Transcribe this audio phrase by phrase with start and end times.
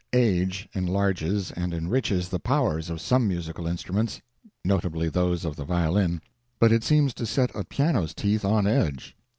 [0.13, 4.19] Age enlarges and enriches the powers of some musical instruments
[4.65, 6.21] notably those of the violin
[6.57, 9.15] but it seems to set a piano's teeth on edge.